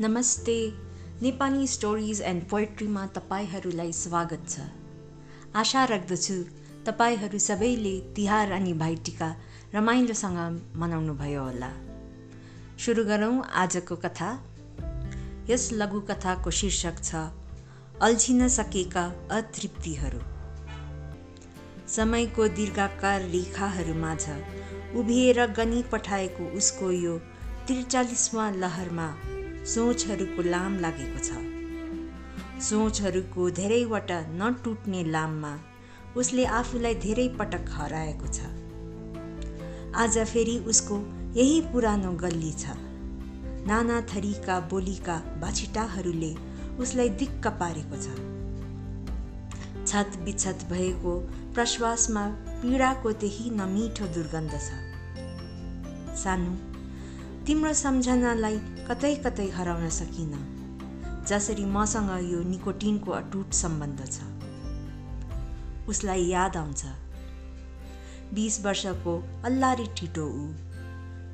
[0.00, 0.54] नमस्ते।
[1.22, 4.60] Nepali stories and पोएट्रीमा तपाईँहरूलाई स्वागत छ।
[5.56, 6.34] आशा राख्दछु
[6.86, 9.28] तपाईँहरू सबैले तिहार अनि भाइटिका
[9.74, 10.38] रमाइलोसँग
[10.76, 11.68] मनाउनु भयो होला।
[12.78, 14.30] सुरु गरौँ आजको कथा।
[15.50, 17.14] यस लघुकथाको शीर्षक छ
[18.02, 20.20] अल्झिन सकेका अतृप्तिहरू।
[21.88, 24.22] समयको दीर्घाकार रेखाहरूमाझ
[24.96, 27.18] उभिएर गनी पठाएको उसको यो
[27.66, 29.08] त्रिचालिसवाँ लहरमा
[29.64, 31.30] सोचहरूको लाम लागेको छ।
[32.62, 35.52] सोचहरूको धेरैवटा नटुट्ने लाममा
[36.16, 38.50] उसले आफूलाई धेरै पटक हराएको छ।
[39.96, 40.98] आज फेरि उसको
[41.36, 42.76] यही पुरानो गल्ली छ।
[43.66, 46.32] नाना थरीका बोलीका बाछिटाहरूले
[46.78, 48.06] उसलाई दिक्क पारेको छ।
[49.86, 51.16] छत बिछत भएको
[51.54, 52.26] प्रश्वासमा
[52.60, 54.68] पीडाको त्यही नमिठो दुर्गन्ध छ।
[56.16, 56.54] सानो
[57.46, 60.32] तिम्रो सम्झनालाई कतै कतै हराउन सकिन।
[61.28, 64.16] जसरी मसँग यो निकोटिनको अटुट सम्बन्ध छ।
[65.88, 66.84] उसलाई याद आउँछ।
[68.34, 70.46] बिस वर्षको अल्लारी ठिटो ऊ।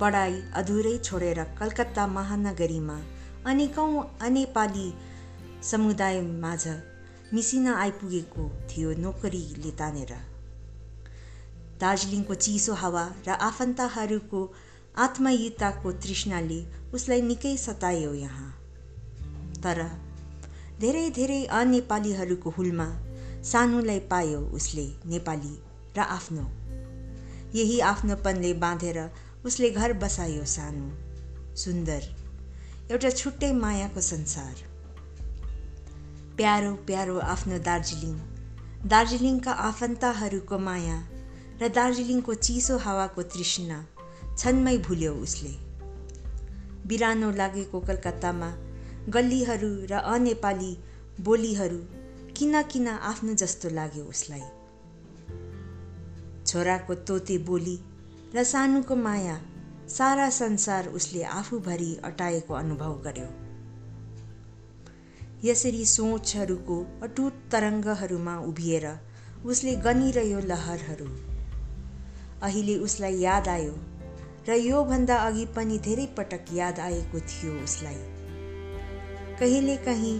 [0.00, 2.98] पढाइ अधुरै छोडेर कलकत्ता महानगरीमा
[3.46, 4.88] अनेकौँ अनेपाली
[5.62, 6.64] समुदायमाझ
[7.34, 10.12] मिसिन आइपुगेको थियो नोकरीले तानेर।
[11.80, 14.40] दार्जिलिङको चिसो हावा र आफन्तहरूको
[14.96, 16.64] आत्मयुताको तृष्णाले
[16.94, 18.50] उसलाई निकै सतायो यहाँ।
[19.62, 19.78] तर
[20.80, 22.86] धेरै धेरै अनेपालीहरूको हुलमा
[23.42, 25.54] सानोलाई पायो उसले नेपाली
[25.96, 26.44] र आफ्नो।
[27.54, 28.98] यही आफ्नोपनले बाँधेर
[29.44, 30.86] उसले घर बसायो सानो
[31.54, 32.02] सुन्दर
[32.90, 34.54] एउटा छुट्टै मायाको संसार।
[36.36, 38.14] प्यारो प्यारो आफ्नो दार्जिलिङ
[38.86, 40.96] दार्जिलिङका आफन्तहरूको माया
[41.62, 43.78] र दार्जिलिङको चिसो हावाको तृष्णा
[44.34, 45.54] क्षणमै भुल्यो उसले।
[46.86, 48.50] बिरानो लागेको कलकत्तामा
[49.08, 50.76] गल्लीहरू र अनेपाली
[51.20, 51.78] बोलीहरू
[52.36, 54.42] किन किन आफ्नो जस्तो लाग्यो उसलाई।
[56.46, 57.78] छोराको तोते बोली
[58.34, 59.40] र सानोको माया
[59.88, 63.30] सारा संसार उसले आफूभरि अटाएको अनुभव गर्यो।
[65.44, 68.86] यसरी सोचहरूको अटुट तरङ्गहरूमा उभिएर
[69.46, 71.08] उसले गनिरह्यो लहरहरू।
[72.42, 73.74] अहिले उसलाई याद आयो
[74.48, 77.94] र योभन्दा अघि पनि धेरै पटक याद आएको थियो उसलाई।
[79.40, 80.16] कहिले कहीँ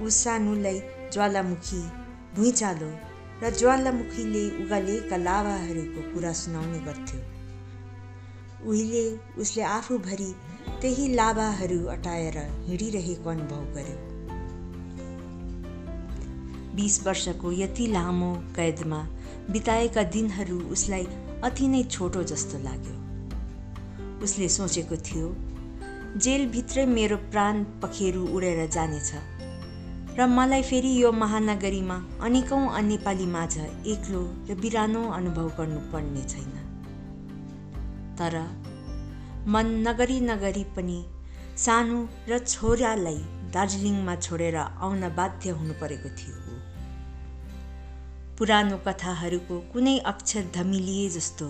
[0.00, 0.80] ऊ सानुलाई
[1.12, 1.82] ज्वालामुखी
[2.36, 2.90] भुइँचालो
[3.42, 7.20] र ज्वालामुखीले उगालेका लाभाहरूको कुरा सुनाउने गर्थ्यो।
[8.68, 9.04] उहिले
[9.40, 10.34] उसले आफूभरि
[10.80, 13.98] त्यही लाभाहरू अटाएर हिँडिरहेको अनुभव गर्यो।
[16.76, 19.08] बिस वर्षको यति लामो कैदमा
[19.50, 21.06] बिताएका दिनहरू उसलाई
[21.44, 23.05] अति नै छोटो जस्तो लाग्यो।
[24.22, 25.28] उसले सोचेको थियो
[26.16, 29.10] जेलभित्रै मेरो प्राण पखेरु उडेर जानेछ
[30.18, 33.54] र मलाई फेरि यो महानगरीमा अनेकौँ नेपाली माझ
[33.94, 36.54] एक्लो र बिरानो अनुभव गर्नुपर्ने छैन।
[38.18, 38.34] तर
[39.46, 40.98] मन नगरी नगरी पनि
[41.64, 43.20] सानो र छोरालाई
[43.54, 46.36] दार्जिलिङमा छोडेर आउन बाध्य हुनु परेको थियो।
[48.38, 51.46] पुरानो कथाहरूको कुनै अक्षर धमिलिए जस्तो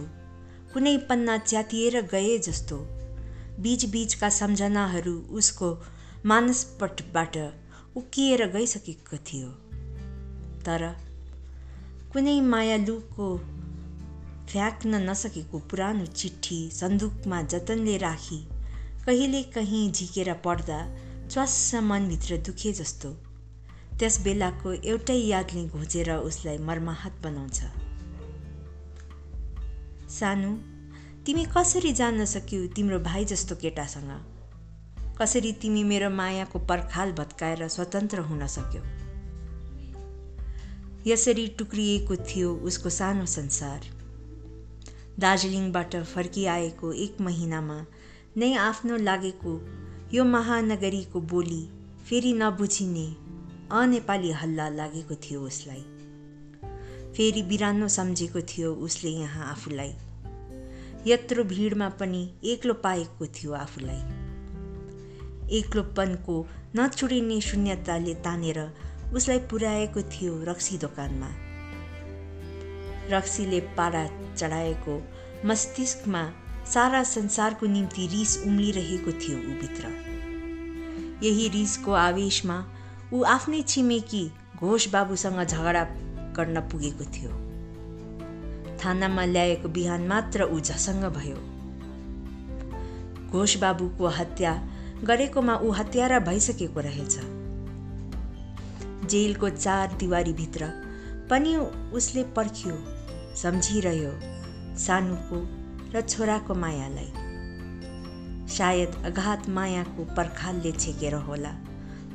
[0.76, 2.76] कुनै पन्ना च्यातिएर गए जस्तो।
[3.60, 5.82] बिचबिचका सम्झनाहरू उसको
[6.24, 7.36] मानसपटबाट
[7.96, 9.48] उकिएर गइसकेको थियो।
[10.64, 10.96] तर
[12.12, 13.38] कुनै मायालुको
[14.48, 18.48] फ्याँक्न नसकेको पुरानो चिठी सन्दुकमा जतनले राखी
[19.06, 20.78] कहिले कहीँ झिकेर पढ्दा
[21.28, 23.12] च्वास्स मनभित्र दुखे जस्तो।
[23.98, 27.85] त्यस बेलाको एउटै यादले घोचेर उसलाई मर्माहत बनाउँछ।
[30.10, 30.52] सानो
[31.26, 34.10] तिमी कसरी जान्न सक्यौ तिम्रो भाइ जस्तो केटासँग?
[35.18, 38.82] कसरी तिमी मेरो मायाको पर्खाल भत्काएर स्वतन्त्र हुन सक्यौ?
[41.06, 43.80] यसरी टुक्रिएको थियो उसको सानो संसार।
[45.18, 47.86] दार्जिलिङबाट फर्किआएको एक महिनामा
[48.36, 49.60] नै आफ्नो लागेको
[50.14, 51.68] यो महानगरीको बोली
[52.08, 53.16] फेरि नबुझिने
[53.72, 55.84] अनेपाली हल्ला लागेको थियो उसलाई।
[57.16, 59.94] फेरि बिरानो सम्झेको थियो उसले यहाँ आफूलाई।
[61.06, 64.00] यत्रो भिडमा पनि एक्लो पाएको थियो आफूलाई।
[65.58, 66.46] एक्लोपनको
[66.76, 68.72] नछुडिने शून्यताले तानेर
[69.14, 71.28] उसलाई पुर्याएको थियो रक्सी दोकानमा।
[73.10, 75.02] रक्सीले पारा चढाएको
[75.44, 76.32] मस्तिष्कमा
[76.74, 79.86] सारा संसारको निम्ति रिस उम्लिरहेको थियो ऊभित्र
[81.22, 82.64] यही रिसको आवेशमा
[83.12, 86.05] ऊ आफ्नै छिमेकी घोष बाबुसँग झगडा
[86.36, 87.30] गर्न पुगेको थियो।
[88.84, 91.38] थानामा ल्याएको बिहान मात्र ऊ झसङ्ग भयो।
[93.30, 94.52] घोष बाबुको हत्या
[95.04, 97.18] गरेकोमा ऊ हत्यारा भइसकेको रहेछ।
[99.06, 100.66] जेलको चार दिवारीभित्र
[101.30, 101.56] पनि
[101.92, 102.74] उसले पर्ख्यो
[103.36, 104.12] सम्झिरह्यो
[104.78, 105.38] सानुको
[105.94, 107.10] र छोराको मायालाई।
[108.48, 111.52] सायद अघात मायाको पर्खालले छेकेर होला।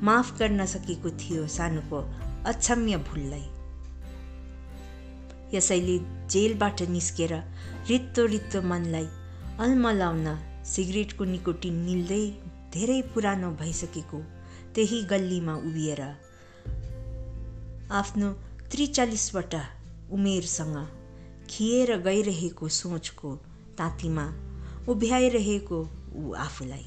[0.04, 2.00] माफ गर्न सकेको थियो सानुको
[2.46, 3.48] अक्षम्य भुललाई।
[5.54, 5.98] यसैले
[6.32, 7.34] जेलबाट निस्केर
[7.90, 9.08] रित्तो रित्तो मनलाई
[9.60, 10.28] अल्मलाउन
[10.66, 12.24] सिगरेटको निकोटिन निल्दै
[12.74, 14.20] धेरै पुरानो भइसकेको
[14.76, 16.02] त्यही गल्लीमा उभिएर
[18.02, 18.30] आफ्नो
[18.72, 19.64] त्रिचालिसवटा
[20.18, 20.78] उमेरसँग
[21.50, 23.36] खिएर गइरहेको सोचको
[23.78, 24.26] तातीमा
[24.88, 25.80] उभ्याइरहेको
[26.16, 26.86] ऊ आफूलाई।